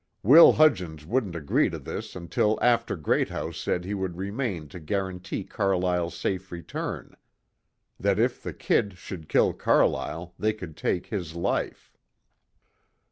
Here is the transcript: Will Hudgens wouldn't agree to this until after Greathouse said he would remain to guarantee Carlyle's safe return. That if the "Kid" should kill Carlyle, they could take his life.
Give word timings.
Will 0.23 0.53
Hudgens 0.53 1.05
wouldn't 1.05 1.35
agree 1.35 1.69
to 1.69 1.77
this 1.77 2.15
until 2.15 2.57
after 2.59 2.95
Greathouse 2.95 3.59
said 3.59 3.85
he 3.85 3.93
would 3.93 4.17
remain 4.17 4.67
to 4.69 4.79
guarantee 4.79 5.43
Carlyle's 5.43 6.17
safe 6.17 6.51
return. 6.51 7.15
That 7.99 8.17
if 8.17 8.41
the 8.41 8.51
"Kid" 8.55 8.97
should 8.97 9.29
kill 9.29 9.53
Carlyle, 9.53 10.33
they 10.39 10.53
could 10.53 10.75
take 10.75 11.05
his 11.05 11.35
life. 11.35 11.93